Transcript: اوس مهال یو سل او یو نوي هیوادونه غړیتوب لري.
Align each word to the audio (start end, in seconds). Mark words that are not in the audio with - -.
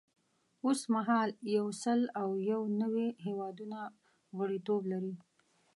اوس 0.65 0.81
مهال 0.93 1.29
یو 1.57 1.67
سل 1.83 1.99
او 2.21 2.29
یو 2.51 2.61
نوي 2.81 3.07
هیوادونه 3.25 3.79
غړیتوب 4.37 4.81
لري. 4.91 5.13